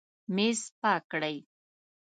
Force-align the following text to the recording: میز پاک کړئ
میز 0.35 0.59
پاک 0.81 1.03
کړئ 1.11 1.37